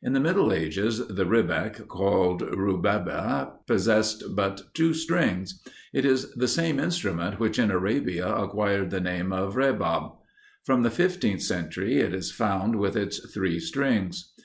In 0.00 0.12
the 0.12 0.20
middle 0.20 0.52
ages, 0.52 1.04
the 1.08 1.26
Rebec, 1.26 1.88
called 1.88 2.40
Rubebbe, 2.40 3.50
possessed 3.66 4.22
but 4.36 4.62
two 4.74 4.94
strings. 4.94 5.60
It 5.92 6.04
is 6.04 6.30
the 6.34 6.46
same 6.46 6.78
instrument 6.78 7.40
which 7.40 7.58
in 7.58 7.72
Arabia 7.72 8.32
acquired 8.32 8.90
the 8.90 9.00
name 9.00 9.32
of 9.32 9.56
Rebab. 9.56 10.12
From 10.62 10.84
the 10.84 10.90
fifteenth 10.90 11.42
century 11.42 11.98
it 11.98 12.14
is 12.14 12.30
found 12.30 12.76
with 12.78 12.94
its 12.96 13.18
three 13.32 13.58
strings. 13.58 14.30